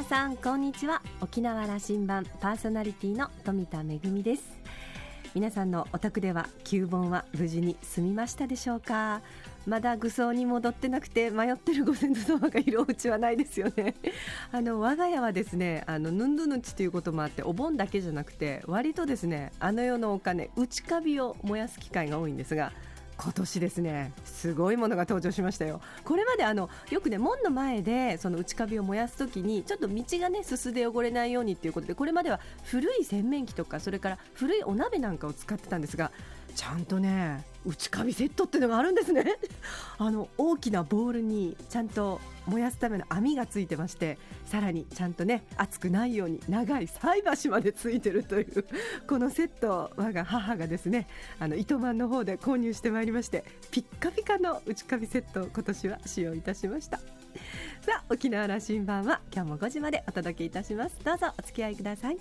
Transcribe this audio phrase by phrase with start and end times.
[0.00, 1.02] 皆さんこんにちは。
[1.20, 4.44] 沖縄羅針盤パーソナリティの富田恵です。
[5.34, 9.20] 皆さんのお宅では旧盆は無事に済みましたでしょうか？
[9.66, 13.94] まだ愚装に戻ってなくて迷ってるご先祖様がいるお家はないですよね。
[14.52, 22.72] あの我が家はですねあのヌンドヌチということもあってお盆だけじゃなくて割とですねあの世のお金内カビを燃やす機会が多いんですが
[23.22, 24.12] 今年ですね。
[24.24, 25.82] すごいものが登場しましたよ。
[26.04, 36.10] これまであのよくね門の前でその内カビを燃やす時にちょっと道がねすすで汚れないようにっていうことでこれまでは古い洗面器とかそれから古いお鍋なんかを使ってたんですが
[36.54, 39.24] ちゃんとね内カビセットっていうのがあるんですね。
[39.98, 48.64] あの大きなボールにちゃんと燃やすための網がついてましてさらにちゃんとね熱くないように長い菜箸までついてるという
[49.06, 51.06] このセット我が母がですね
[51.38, 56.98] あの糸満の方で購入してまいりましてピッカピカの内カビセットを今年は使用いたしました。
[56.98, 57.04] さ
[57.98, 60.96] あ沖縄羅針盤は今日も5時までお届けいたします。
[61.04, 62.18] どうぞお付き合いください。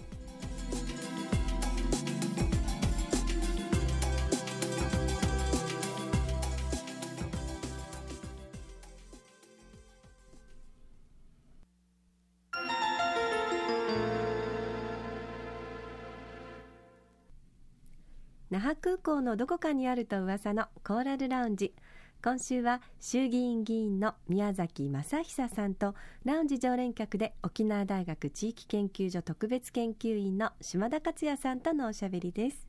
[18.60, 21.74] 那覇空港のどこかにあると噂のコーラルラウンジ。
[22.22, 32.68] 今週は衆議院議員の宮崎正久さんとラウンジ常連客で沖縄大学地域研究所特別研究員の島田克也さんとのおしゃべりです。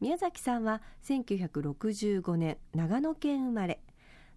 [0.00, 3.78] 宮崎さんは1965年長野県生まれ。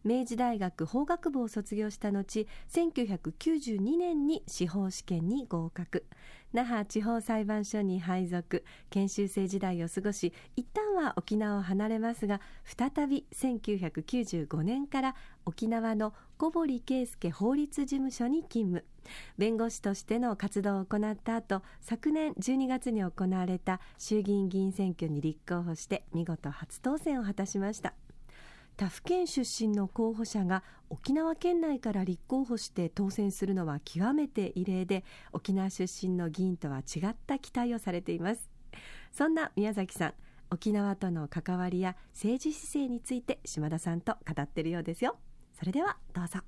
[0.06, 6.06] 明治大学法学部を卒業した後1992年に司法試験に合格。
[6.54, 8.64] 那覇地方裁判所に配属。
[8.92, 18.86] 研修生時代を過ごし一旦は沖縄を離れますが再び1995年から沖縄の小堀圭介法律事務所に勤務。
[19.40, 27.96] 弁護士としての活動を行った後昨年12月に行われた衆議院議員選挙に立候補して見事初当選を果たしました。
[28.78, 38.50] 他府県出身の候補者が沖縄県内から立候補して当選するのは極めて異例で沖縄出身の議員とは違った期待をされています
[39.12, 40.14] そんな宮崎さん
[40.52, 45.18] 沖縄との関わりや政治姿勢について島田さんと語っているようですよ。
[45.58, 46.40] それではどうぞ。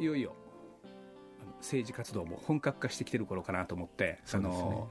[0.00, 0.34] いよいよ
[1.58, 4.88] 政治活動も本格化してきてる頃かなと思って、そ、ね、の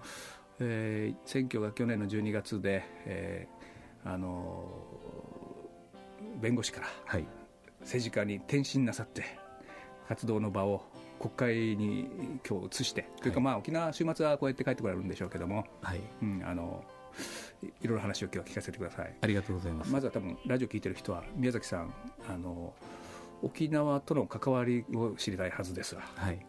[0.59, 4.66] えー、選挙が去年の12月で、えー、あの
[6.42, 6.88] 弁護士から
[7.81, 9.24] 政治家に転身なさって
[10.08, 10.84] 活動の場を
[11.20, 16.02] 国会に今日移して、はい、というか、まあ、沖縄週末はこうやって帰ってこられるんでしょうけども、はい。
[16.22, 16.84] うん、あの
[17.81, 19.16] いろいろ話を今日は聞かせてください。
[19.22, 19.91] ありがとうございます。
[19.91, 21.94] まずは多分ラジオ聞いてる人は宮崎さん
[22.30, 22.74] あの
[23.41, 26.45] 沖縄との関わりを知りたいはずですが、はい、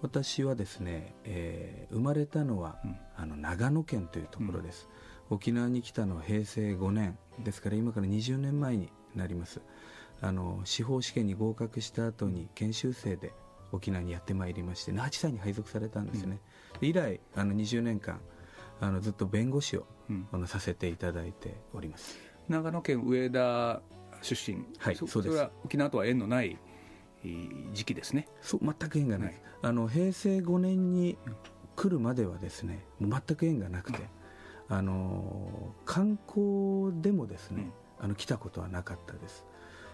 [0.00, 4.88] 私はですね、えー、生まれたのは、うん、あの長野県というところです、
[5.30, 7.18] うん、沖縄に来たのは平成5年。
[7.38, 9.62] ですから今から20年前になります。
[10.20, 13.32] あの司法試験に合格した後に研修生で
[13.72, 16.38] 沖縄にやってまいりまして那覇地裁に配属されたんですね、
[16.80, 18.20] うん、以来あの20年間
[18.80, 19.86] あのずっと弁護士を、
[20.32, 22.18] あのさせていただいております。
[22.48, 23.80] 長野県上田
[24.22, 26.58] 出身、はい、そそれは沖縄とは縁のない
[27.72, 28.26] 時期ですね。
[28.40, 31.16] そう全く縁がない、はい、あの平成5年に
[31.76, 33.98] 来るまではですね全く縁がなくて、
[34.68, 39.46] うん、あの観光でもですね、うん、あの来たことはなかったです。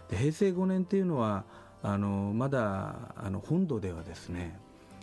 [0.09, 1.45] で平成5年っていうのは
[1.83, 4.59] あのまだあの本土ではですね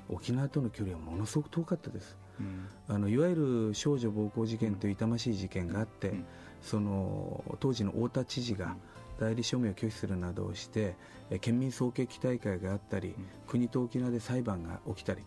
[0.10, 6.14] 沖縄との距離はものすごく遠かったです、うん、あのいわゆる少女暴行事件という痛ましい事件があって、
[6.62, 8.76] その当時の太田知事が、
[9.20, 10.96] 代理署名を拒否するなどをして
[11.42, 13.16] 県民総決起大会があったり、
[13.48, 15.24] 国と沖縄で裁判が起きたり。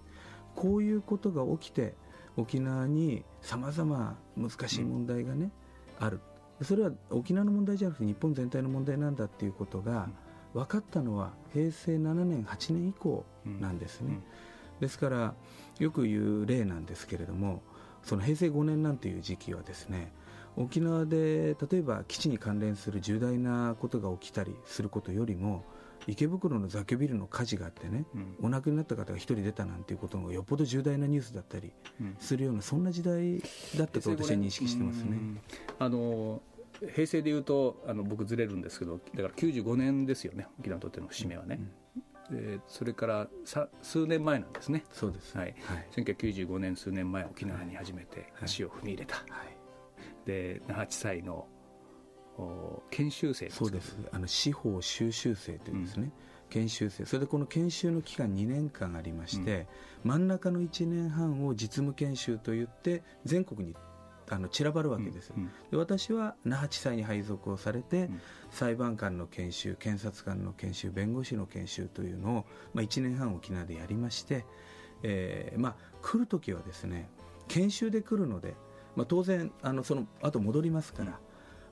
[0.54, 1.94] こういうことが起きて
[2.36, 5.52] 沖縄にさまざま難しい問題がね、
[6.00, 6.20] ある。
[6.62, 10.08] それは沖縄の問題じゃなくて日本全体の問題なんだっていうことが
[10.54, 14.20] 分かったのは平成7年8年以降なんですね、
[14.80, 15.34] ですから
[15.78, 17.62] よく言う例なんですけれども
[18.02, 20.12] その平成5年なんていう時期はですね
[20.58, 25.64] 沖縄で例えば基地に関連する重大なことが起きたりすることよりも
[26.06, 31.72] 池袋の雑居ビルの火事があってね、うん、お亡くなりになった方が1人出たなんていうことがよっぽど重大なニュースだったり
[32.18, 33.40] するような、うん、そんな時代
[33.76, 35.18] だったと私は認識してますね。
[35.78, 36.42] あの
[36.94, 41.60] 平成でいうとあの僕ずれるんですけどだから95年ですよね沖縄にとっての節目はね、
[42.30, 45.36] えーそれからさ数年前なんですね、そうです。
[45.36, 45.54] はい。
[45.62, 45.86] はい。
[45.92, 49.57] 1995年数年前沖縄に初めて足を踏み入れた、はい
[50.28, 51.46] で那覇地裁の
[52.36, 53.96] お研修生そうです。
[54.12, 56.12] あの司法修習生というんですね、
[56.50, 57.06] 研修生。
[57.06, 59.66] それでこの研修の期間2年間ありまして、
[60.04, 63.74] 真ん中の1年半を実務研修といって全国に
[64.28, 68.20] あの散らばるわけです、うんで私は那覇地裁に配属をされて、ん。
[68.50, 74.44] 裁判官の研修検察官の研修弁護士の研修というのを、まあ、1年半沖縄でやりまして、
[75.02, 77.08] えーまあ、来るときはですね
[77.48, 78.54] 研修で来るので、
[78.98, 81.20] まあ、当然あのその後戻りますから、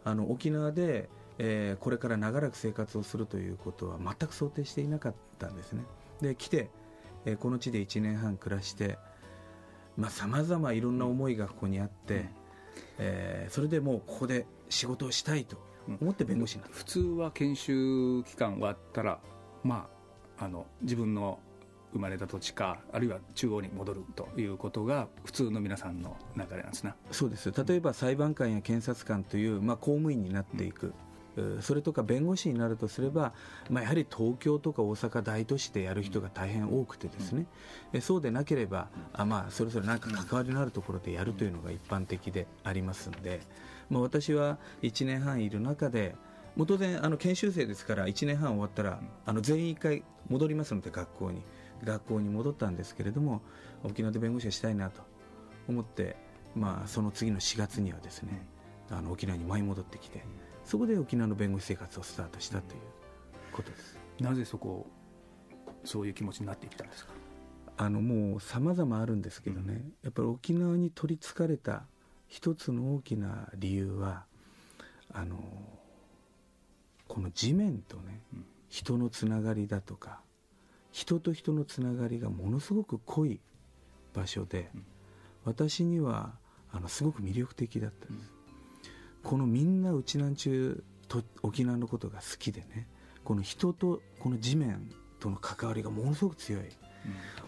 [0.05, 5.83] あの沖縄で、えーこれから長らく生活をするということは全く想定していなかったんですね。
[6.21, 6.71] で来て、
[7.25, 8.97] えーこの地で1年半暮らして
[10.09, 12.29] さまざ、まいろんな思いがここにあって、
[12.99, 15.57] えーそれでもうここで仕事をしたいと
[16.01, 19.19] 思って弁護士になった、普通は研修期間終わったら、
[19.65, 19.89] ま
[20.39, 21.41] あ、あの自分の
[21.93, 26.95] 生まれた土地かあるいは中央に戻るということが普通の皆さんの流れなんですな。
[27.11, 27.53] そうです。
[27.53, 30.93] 例えば裁判官や検察官という、まあ、公務員になっていく、
[31.37, 33.33] うーそれとか弁護士になるとすれば、
[33.71, 37.47] まあ、やはり東京とか大阪大都市でやる人が大変多くてですね、
[37.93, 43.41] えそうでなければあ、まあ、それぞれ何か関わりのあるところでやるというのが一般的でありますので、
[43.91, 46.17] まあ、私は1年半いる中で
[46.57, 51.43] もう当然あの研修生ですから1年半終わったらあの全員1回戻りますので学校に
[51.85, 53.43] 学校に戻ったんですけれども
[53.85, 55.03] 沖縄で弁護士をしたいなと
[55.69, 56.17] 思って、
[56.55, 58.47] まあ、その次の4月にはですね
[58.91, 60.25] あの沖縄に舞い戻ってきて
[60.65, 62.81] そこで沖縄の弁護士生活をスタートしたという
[63.53, 63.99] ことです。
[64.21, 64.87] なぜそこ
[65.85, 67.13] そういう気持ちになっていったんですか？
[67.77, 71.85] あのもう様々あるんですけどね、やっぱり沖縄に取りつかれた
[72.27, 74.25] 一つの大きな理由は
[75.13, 75.37] あの
[77.07, 78.21] この地面とね、
[78.69, 80.21] 人のつながりだとか
[80.97, 83.39] 人と人のつながりがものすごく濃い
[84.15, 84.71] 場所で、
[85.45, 86.33] 私には
[86.73, 88.33] あのすごく魅力的だったんです、
[89.23, 92.89] このみんなうちなんちゅうと沖縄のことが好きでね
[93.25, 94.91] この人とこの地面
[95.21, 96.63] との関わりがものすごく強い、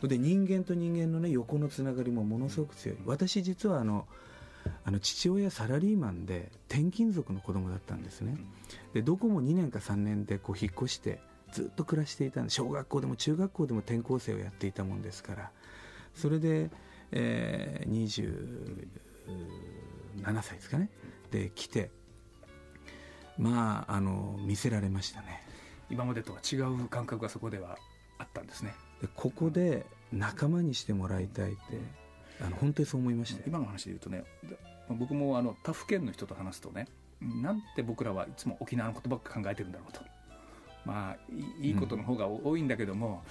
[0.06, 2.98] で人間と人間の、ね、横のつながりもものすごく強い。
[3.06, 4.06] 私実はあの
[4.84, 8.36] あの父親サラリーマンで転勤族の子供だったんですね。
[8.92, 11.18] でどこも2年か3年でこう引っ越して
[11.52, 15.50] ずっと暮らしていたんで小学校でも中学校でも転校生をやっていたもんですから。
[16.14, 16.70] それで、
[17.12, 18.98] えー
[20.28, 20.90] 27歳ですかね。
[21.30, 21.90] で来て。
[23.38, 25.42] まああの見せられましたね。
[25.90, 27.78] 今までとは違う感覚がそこでは
[28.18, 28.74] あったんですね。
[29.00, 31.58] でここで仲間にしてもらいたいって
[32.44, 33.44] あの本当にそう思いましたよ。
[33.46, 34.58] 今の話で言うとねで
[34.90, 36.88] 僕もあの他府県の人と話すとね
[37.20, 40.00] なんて僕らはいつも沖縄のことばっか考えてるんだろうと
[40.88, 41.16] まあ
[41.60, 43.22] いいことの方が多いんだけども、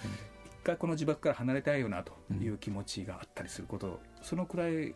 [0.45, 4.93] 一回この呪縛から離れたいよなという気持ちがあったりすること、そのくらい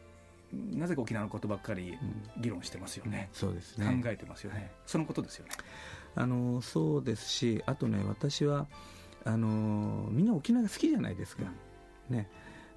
[0.54, 1.98] なぜか沖縄のことばっかり
[2.38, 4.02] 議論してますよね、そうですね。
[4.04, 5.52] 考えてますよね、そのことですよね。
[6.14, 8.68] あのそうですしあとね私は
[9.24, 11.44] あのみんな沖縄が好きじゃないですか、
[12.10, 12.30] ね。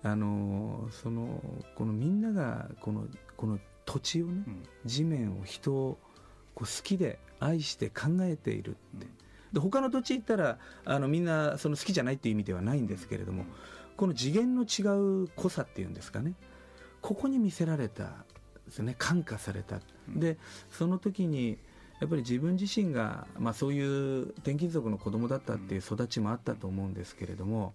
[0.03, 1.43] あのその
[1.75, 4.63] このみんながこのこの土地をね、うん。
[4.87, 5.99] 地面を人を
[6.55, 9.07] こう好きで愛して考えているって、
[9.55, 13.47] で他の土地行ったらあのみんなその好きじゃないっていう意味ではないんですけれども、
[13.97, 14.83] この次元の違
[15.25, 16.35] う濃さっていうんですかね。
[17.01, 18.25] ここに見せられた
[18.67, 18.97] ですね。
[18.99, 20.39] 感化された、で
[20.71, 21.59] その時に
[22.01, 27.73] やっぱり自分自身が、まあ、そういう転勤族の子供だったっていう育ちもあったと思うんですけれども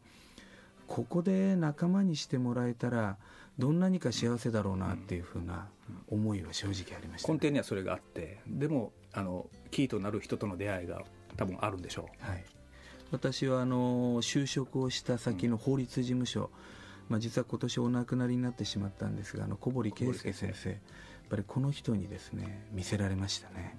[0.87, 3.17] ここで仲間にしてもらえたら
[3.57, 5.67] どんなにか幸せだろうなっていうふうな
[6.09, 7.33] 思いは正直ありました、ね。
[7.35, 11.03] 根底にはそれがあってでもあのキーとなる人との出会いが
[11.39, 12.43] 多分あるんでしょはい、
[13.11, 16.49] 私はあの就職をした先の法律事務所、
[17.07, 20.79] まあ、実は今年お亡くなりになってしまったんですがあの小堀圭介先生やっ
[21.29, 23.77] ぱりこの人にですね見せられましたね。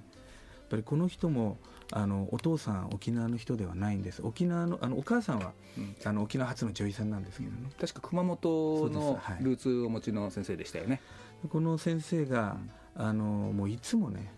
[0.57, 1.59] やっぱりこの人も
[1.90, 4.23] あのお父さん沖縄の人ではないんです。
[4.23, 5.97] 沖縄のあのお母さんは、うん。
[6.05, 11.00] あの沖縄初の女医さんなんですけどね、う確か熊本のルーツをお持ちの先生でしたよね、
[11.49, 12.57] この先生が、
[12.95, 14.33] あのもういつもね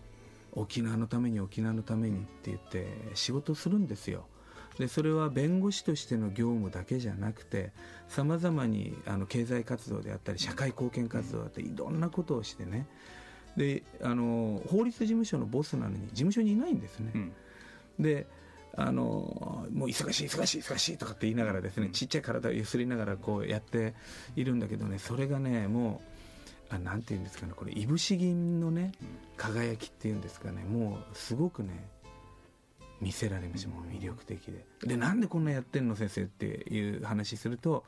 [0.55, 4.25] 沖縄のために沖縄のためにって言って仕事するんですよ。
[4.77, 7.71] でそれは弁護士としての業務だけじゃなくて
[8.07, 12.87] さまざまにあの経済活動であったり社会貢献活動だったりいろんなことをしてね。
[13.55, 17.33] であの法律事務所のボスなのに事務所にいないんですね、うん。
[17.99, 18.25] で
[18.75, 23.93] あのもう忙しい忙しい忙しいとかって言いながらですね、ちっちゃい体をゆすりながらこうやって
[24.35, 26.12] いるんだけどねそれがねもう
[26.73, 28.91] あなんていうんですかねこれいぶし銀のね
[29.37, 31.87] 輝きっていうんですかねもうすごくね
[32.99, 34.65] 見せられましたもう魅力的で。
[34.85, 37.83] でなんでこんなやってんの先生っていう話すると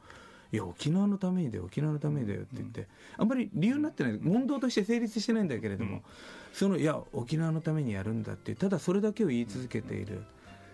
[0.51, 2.87] いや沖縄のためにだよ沖縄のためにだよって言って、
[3.17, 6.01] あんまり理由になってない問答として成立してないんだけれども、
[6.53, 10.23] そのいや沖縄のためにやるんだってただそれだけを言い続けている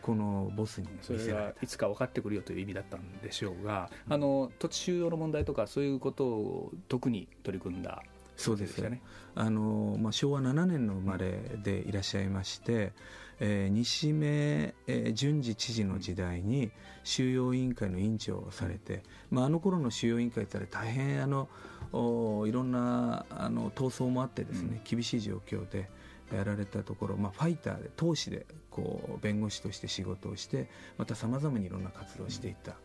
[0.01, 1.20] このボスにそれ
[1.62, 8.03] いつか分かってくるよという意味だったんでしょうが、あの土地収容の問題とかそういうことを特に取り組んだ
[8.36, 8.79] そうです。
[8.79, 9.01] よね。
[9.36, 12.91] あのまあ、昭和7年の生まれでいらっしゃいまして、
[13.39, 16.72] えー西目、えー順次知事の時代に
[17.03, 21.50] 収容委員会の委員長をされて、まあ、あの頃の収容委員会って大変あの
[21.93, 25.89] おいろんなあの闘争もあってですね、厳しい状況で
[26.36, 32.76] やられたところ、まあ、ファイターで闘士でこう弁護士として仕事をしてまたさまざまにいろんな活動をしていた、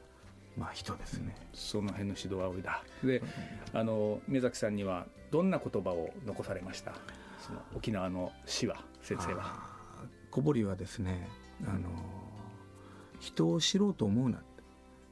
[0.56, 1.36] まあ、人ですね。
[1.52, 2.82] その辺の指導は多いだ。
[3.04, 3.22] で
[3.72, 6.92] あの宮崎さんにはどんな言葉を残されました？
[7.40, 9.76] その沖縄の詩は先生は。
[10.30, 11.28] 小堀はですね
[11.66, 11.88] あの
[13.20, 14.42] 人を知ろうと思うな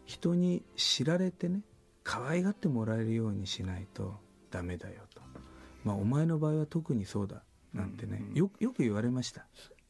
[0.05, 1.61] 人に知られてね
[2.03, 4.17] 可愛がってもらえるようにしないと
[4.50, 5.23] ダメだよと、
[5.85, 7.43] まあ、お前の場合は特にそうだ
[7.75, 8.35] なんてね、うん。
[8.35, 9.47] よよく言われました。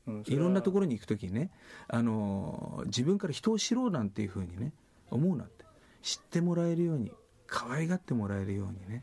[0.06, 1.50] うんいろんなところろに行く時にね
[1.88, 4.74] あの自分から人を知ろうなんていうふうにね
[5.10, 5.64] 思うなって。
[6.02, 7.10] 知ってもらえるように
[7.46, 9.02] 可愛がってもらえるようにね。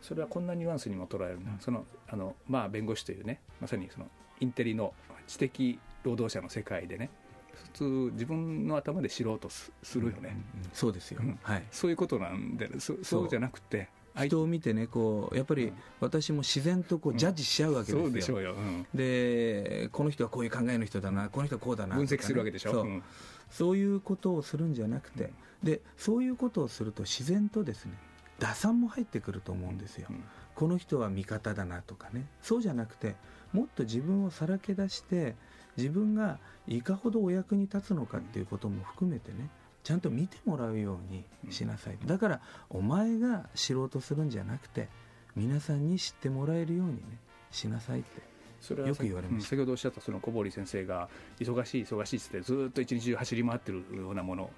[0.00, 4.06] それはこんなニュアンスにも捉えるな、そのあのまあ弁護士というねまさにその
[4.40, 4.94] インテリの
[5.26, 7.10] 知的労働者の世界でね
[7.52, 11.38] 普通自分の頭で知ろうとすするよね、うんそうですよ、うん。
[11.42, 11.64] はい。
[11.70, 18.86] そういうことなんでそそうじゃなくて相人を見てねこうやっぱり私も自然とこうジャッジしちゃうわけですよ、そうでしょうよ、うん。
[18.94, 22.02] でこの人はこういう考えの人だなこの人はこうだなね。
[22.02, 23.02] 析するわけでしょ、そう,、うん。
[23.50, 25.32] そういうことをするんじゃなくて、
[25.62, 27.92] でそういうことをすると自然とですね
[28.38, 30.22] 打算も入ってくると思うんですよ、うん。
[30.54, 32.26] この人は味方だなとかね。
[32.42, 33.14] そうじゃなくて
[33.52, 35.34] もっと自分をさらけ出して
[35.76, 39.48] 自分がいかほどお役に立つのかっていうことも含めてね
[39.82, 44.88] ちゃんと見てもらうようにしなさい、だからお前が知ろうとするんじゃなくて
[45.36, 47.02] 皆さんに知ってもらえるようにね
[47.50, 48.38] しなさいって。
[48.60, 51.08] それはよく言われましたうん先ほどおっしゃったその小堀先生が
[51.38, 54.50] 忙しい忙しいっつってずっと一日中走り回ってるようなもの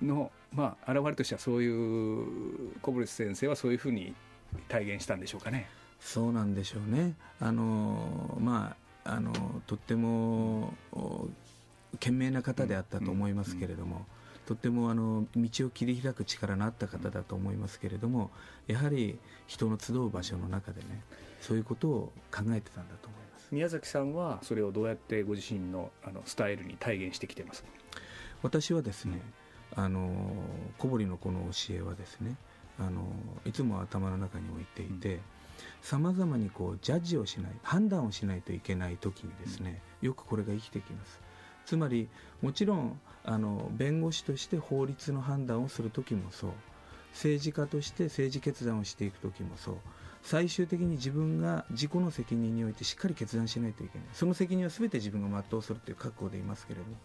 [0.00, 4.14] の、まあ現れとしてはそういう小堀先生はそういうふうに
[4.68, 5.68] 体現したんでしょうかね。
[6.00, 8.74] そうなんでしょうね、あのま
[9.04, 9.32] あ、あの
[9.66, 11.28] とってもお
[11.98, 14.06] 賢明な方であったと思いますけれども、
[14.50, 18.32] とってもあの道を切り開く力のあった方だと思いますけれども、
[18.66, 19.16] やはり
[19.46, 21.04] 人の集う場所の中でね、
[21.40, 23.46] そういうことを考えてたんだと思います。
[23.52, 27.64] 宮崎さんはそれをどうやってご自身のあのスタイルに体現してきてます？
[28.42, 29.22] 私はですね、
[29.76, 30.10] あの
[30.78, 32.34] 小堀のこの教えはですね、
[32.80, 33.06] あの
[33.44, 35.20] いつも頭の中に置いていて、
[35.80, 41.20] さまざまにこうジャッジをしない判断をしないといけない時にですね、よくこれが生きてきます
[41.66, 42.08] つまり
[42.42, 46.50] もちろんあの弁護士として法律の判断をする時もそう。
[47.12, 49.76] 政治家として政治決断をしていく時もそう。
[50.22, 54.08] 最終的に自分が自己の責任においてしっかり決断しないといけない。
[54.12, 56.96] その責任は全て自分が全うするという覚悟でいますけれども。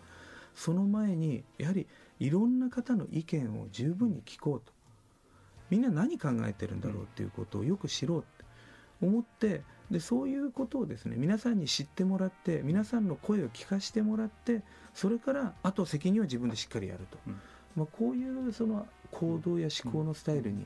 [0.53, 1.85] その前にやはり
[2.19, 4.73] いろんな方の意見を十分に聞こうと。
[5.69, 8.45] みんな何考えてるんだろうっていうことをよく知ろうって。
[9.01, 9.61] 思って
[9.91, 17.39] でそういうことをですね皆さんに知ってもらって皆さんの声を聞かせてもらってそれからあと責任は自分でしっかりやると、うん。
[17.75, 20.65] まあ、こういうその行動や思考のスタイルに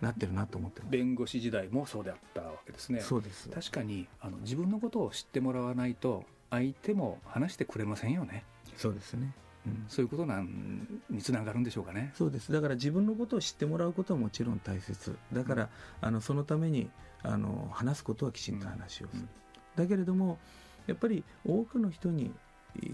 [0.00, 3.00] なってるなと思ってます、弁護士時代もそうであったわけですね。
[3.00, 3.48] そうです。
[3.50, 8.44] 確かにあの自分のことを知ってもらわないと相手も話してくれませんよね。
[8.76, 9.32] そうですね、
[9.66, 12.12] うん、そういうことなんにつながるんでしょうかね。
[12.14, 12.52] そうです。
[12.52, 15.16] だから自分のことを知ってもらうことはもちろん大切。
[15.32, 15.68] だから、
[16.00, 16.90] あのそのために
[17.22, 19.28] あの話すことはきちんと話をする、うん。
[19.76, 20.38] だけれども
[20.86, 22.32] やっぱり多くの人に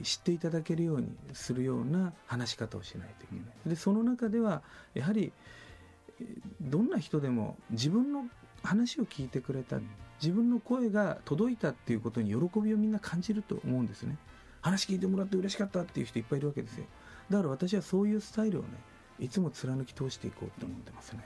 [0.02, 4.62] 知っていただけるようにするような話し方をしないといけない、でその中では
[4.94, 5.32] やはり
[6.20, 8.26] えーどんな人でも自分の
[8.62, 9.80] 話を聞いてくれた
[10.22, 14.16] 自分の声が届いたっていうことに喜びをみんな感じると思うんですね
[14.62, 16.86] 話聞いてもらって嬉しかったっていう人いっぱいいるわけですよ。
[17.28, 18.68] だから私はそういうスタイルをね
[19.18, 21.20] いつも貫き通していこうと思ってますね、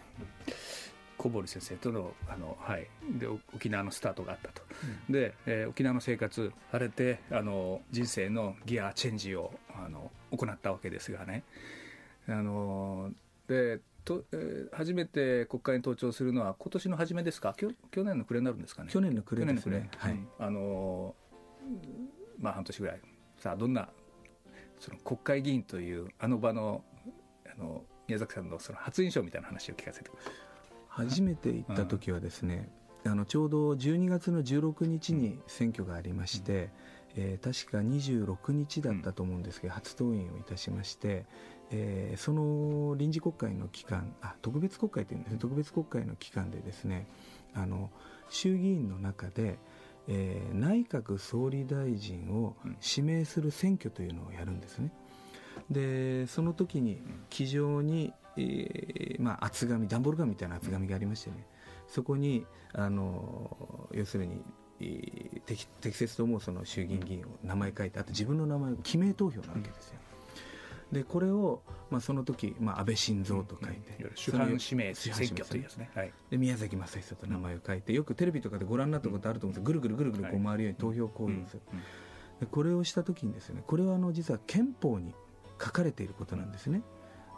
[1.17, 2.89] 小堀先生とのあの、はい、
[3.19, 4.63] でお沖縄のスタートがあったと、
[5.09, 11.45] で、えー沖縄の生活されてあの人生のギアチェンジをあの行ったわけですがね。
[12.29, 13.13] あの
[13.49, 17.55] でと、えー初めて国会に登庁するのは今年の初めですか？
[17.57, 18.91] きょ去年の暮れになるんですかね。
[18.93, 21.15] 去年の暮れです去年ねはい、あの
[22.39, 23.01] まあ半年ぐらい
[23.39, 23.89] さあどんな
[24.79, 26.85] その国会議員というあの場の
[27.47, 30.33] あの宮崎さんのその初印象みたいな話を聞かせてください。
[30.89, 32.71] 初めて行った時はですね、
[33.05, 36.71] あのちょうど12月の16日に選挙がありまして、
[37.17, 41.25] えー、確か26日だったと思うんですけど、うん、初登院をいたしまして、
[41.71, 47.07] えー、その臨時国会の期間あ特別国会というんですね特別国会の期間でですね
[47.55, 47.91] あの
[48.29, 49.59] 衆議院の中で、
[50.09, 52.55] えー、内閣総理大臣を
[52.97, 54.93] 指名する選挙というのをやるんですね。
[55.71, 61.45] でその時に机上に、えーまあ、厚紙段ボール紙みたいな厚紙がありましてね
[61.89, 64.43] そこにあの要するに
[65.47, 69.99] 適適切と思うその衆議院議員を名前書いてあと自分の名前を記名投票なわけですよ。
[70.93, 81.63] でこれを、まあ、その時、まあ、安倍晋三と書いて、うん、主犯指名選挙というやつね、はい、で宮崎正久と名前を書いてよくテレビとかでご覧になったことあると思うんですぐるぐるぐるぐるこう回るように投票行為をする、
[82.41, 85.13] でこれをした時にですねこれはあの実は憲法に
[85.61, 86.83] 書かれていることなんですね。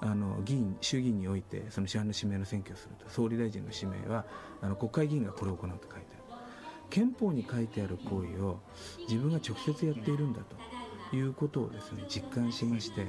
[0.00, 3.10] あの議員衆議院においてその主犯の指名の選挙をすると。
[3.10, 4.26] 総理大臣の指名は
[4.60, 6.18] あの国会議員がこれを行うと書いてある。
[6.90, 8.60] 憲法に書いてある行為を
[9.08, 10.40] 自分が直接やっているんだ
[11.10, 13.06] ということをですね実感しまして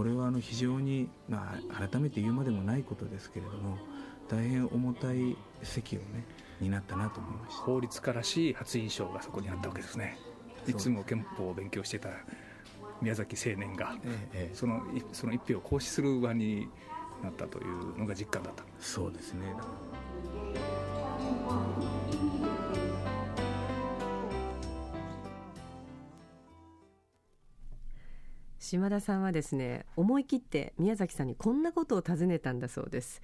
[0.00, 3.76] これはあの非常に、まあ、改めて言うまでもないことですけれども
[4.30, 6.24] 大変重たい責をね
[6.58, 7.62] 担ったなと思いました。
[7.64, 10.16] 法律家らしい初印象がそこにあったわけですね。
[10.66, 12.08] いつも憲法を勉強してた
[13.02, 13.94] 宮崎青年が、
[14.32, 14.80] ええ、その
[15.12, 16.70] その一票を行使する場に
[17.22, 18.64] なったというのが実感だった。
[18.78, 19.54] そうですね
[28.70, 33.20] 島田さんはですね思い切って宮崎さんにこんなことを尋ねたんだそうです。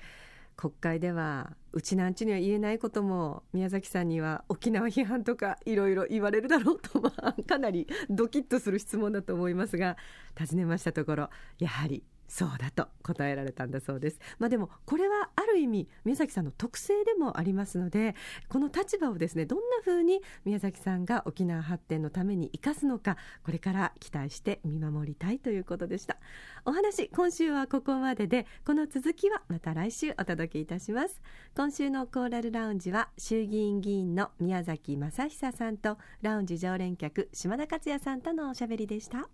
[0.57, 9.97] 国会ではうちなんちには言えないことも宮崎さんには沖縄批判とかいろいろ言われるだろうと、まあ、かなりドキッとする質問だと思いますが
[10.35, 14.18] 尋ねましたところやはりそうだと答えられたんだそうです。
[14.38, 18.14] まあでもこれはある意味宮崎さんの特性でもありますので
[18.49, 26.18] この立場をですねどんな風に宮崎さんが沖縄発展のために生かすのかこれから期待して見守りたいということでした。
[26.64, 31.21] お話今週はここまででこの続きはまた来週お届けいたします。
[31.57, 39.29] 今週のコーラルラウンジは衆議院議員の宮崎正久さんとラウンジ常連客島田克也さんとのおしゃべりでした。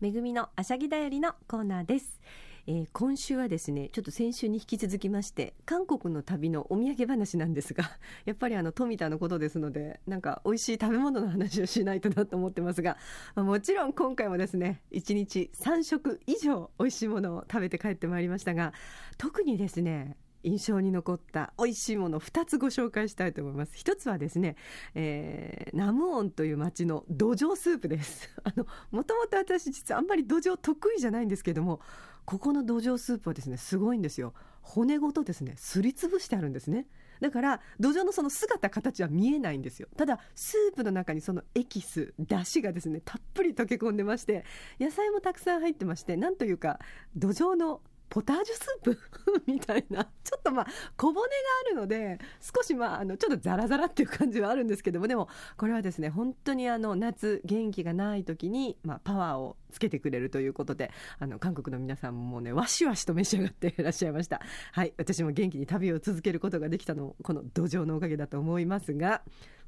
[0.00, 2.20] めぐみのあしゃぎだよりのコーナーです。
[2.68, 7.90] えー、今週はですねちょっと先週に引き続きまして韓国の旅のお土産話なんですが
[8.26, 12.98] やっぱりあの富田のことですのでなんか美味しい食べ物の話をしないとなと思ってますが、
[13.34, 18.74] まあ、もちろん今回もですね1日3食以上美味しいものを食べて帰ってまいりましたが
[19.16, 23.72] 特にですね印象に残った美味しいもの2つご紹介したいと思います。
[23.74, 24.56] 一つはですね、
[24.94, 28.30] えー、ナムオンという町の土壌スープです。
[28.44, 31.80] あのもともと私実はあんまり土壌得意じゃないんですけども
[32.24, 34.34] ここの土壌スープはですねすごいんですよ。
[34.62, 36.86] 骨ごとですねすりつぶしてあるんですね。
[37.20, 39.88] だから土壌のその姿形は見えないんですよ。
[39.96, 44.44] ただスープの中にそのエキスだしがですねたっぷり溶け込んでまして
[44.78, 46.78] 野菜もたくさん入ってましてなんというか
[47.16, 48.98] 土壌のポタージュスープ？
[49.46, 50.04] みたいな。
[50.24, 50.66] ちょっとまあ
[50.96, 51.26] 小骨が
[51.66, 64.40] あるので少しまああのちょっとザラザラっていう感じはあるんですけどもでもこれはですね本当にあの夏元気がない時にまあパワーをつけてくれるということであの韓国の皆さんもねわしわしと召し上がっていらっしゃいました。
[64.72, 69.22] はい私も元気に旅を続けることができたのもこの土壌のおかげだと思いますが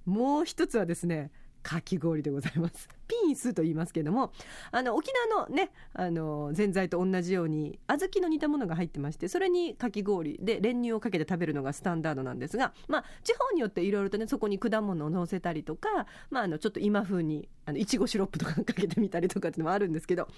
[0.05, 1.31] もう一つはですね
[1.63, 2.89] かき氷でございます。
[3.11, 4.33] ピンスと言いますけども
[4.71, 20.29] あの沖縄のねあのぜんざいと同じように小豆の似たものが入ってましてそれにかき氷で練乳をかけて食べるのがスタンダードなんですが、まあ、地方によっていろいろとねそこに果物を乗せたりとか、まあ、あのちょっと今風にあのいちごシロップとかかけてみたりとかっていうのもあるんですけど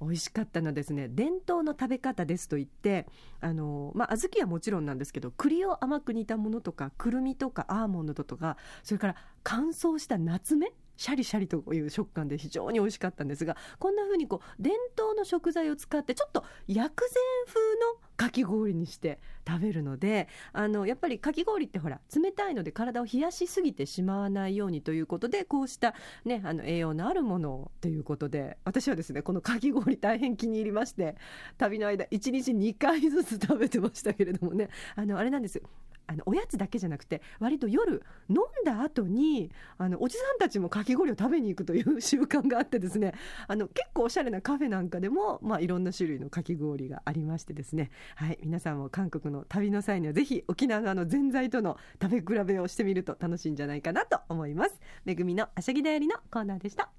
[0.00, 3.06] 美味しかったのはですね伝統の食べ方ですと言って
[3.40, 10.72] あの、まあ、小豆はもちろんなんですけど栗を甘く煮たものとかくるみとかアーモンドとかそれから乾燥した夏目？
[11.00, 25.94] シャリシャリという食感で非常に美味しかったんですがこんな風にこう伝統の食材を使ってちょっと薬膳風のかき氷にして食べるのであのやっぱりかき氷ってほら冷たいので体を冷やしすぎてしまわないようにということでこうした、
[26.26, 31.16] ね、あの栄養のあるものということで私はですねこのかき氷大変気に入りまして
[31.56, 35.62] 旅の間1日2回ずつ食べてましたけれどもねあのあれなんです
[36.10, 43.14] あのおやつだけじゃなくて割と夜飲んだ後にあのおじさんたちもかき氷を食べに行くという習慣があってですね
[43.46, 54.80] あの結構おしゃれなカフェなんかでも、まあ、いろんな種類のかき氷がありましてですね、はい、皆さんも韓国の旅の際にはぜひ沖縄のぜんざいとの食べ比べをしてみると楽しいんじゃないかなと思います。
[55.04, 56.90] めぐみのあしゃぎだよりのコーナーでした。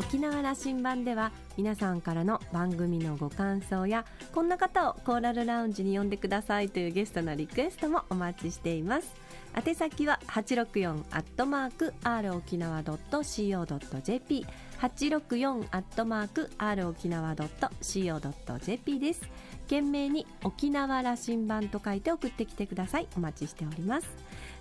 [0.00, 9.14] 沖縄羅針盤では皆さんからの番組のご感想やこんな方をコーラルラウンジに呼んでくださいというゲストのリクエストもお待ちしています。
[9.54, 14.46] 宛先は864アットマーク r 沖縄 .co.jp
[14.80, 19.20] 864アットマーク r 沖縄 .co.jp です。
[19.64, 23.08] 懸命に沖縄羅針盤と書いて送ってきてください。
[23.14, 24.08] お待ちしております。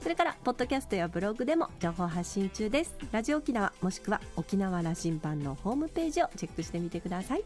[0.02, 2.98] それからポッドキャストやブログでも情報発信中です。
[3.14, 7.44] ラジオ沖縄もしくは沖縄羅針盤のホームページをチェックしてみてください。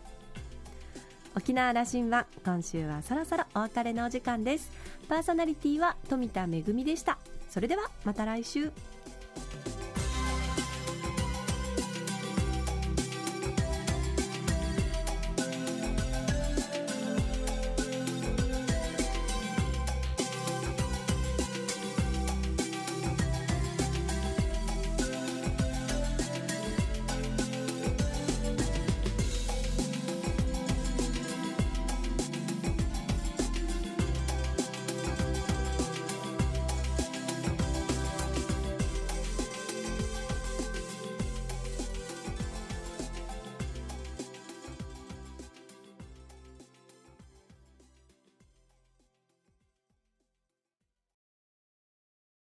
[1.36, 4.72] 沖縄羅針盤今週はそろそろお別れのお時間です。
[5.08, 7.20] パーソナリティは富田恵でした。
[7.52, 8.72] それではまた来週。